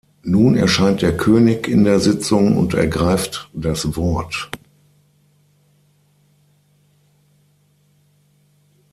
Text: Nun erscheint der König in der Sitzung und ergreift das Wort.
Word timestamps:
Nun 0.23 0.55
erscheint 0.55 1.03
der 1.03 1.15
König 1.15 1.67
in 1.67 1.83
der 1.83 1.99
Sitzung 1.99 2.57
und 2.57 2.73
ergreift 2.73 3.51
das 3.53 3.95
Wort. 3.95 4.49